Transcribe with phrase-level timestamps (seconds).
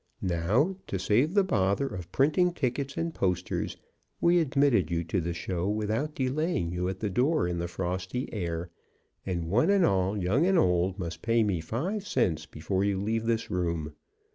[0.33, 3.77] Now, to save the bother of printing tickets and posters,
[4.19, 8.27] we admitted you to the show without delaying you at the door in the frosty
[8.33, 8.71] air,
[9.27, 13.27] and one and all, old and young, must pay me five cents before you leave
[13.27, 13.93] this room.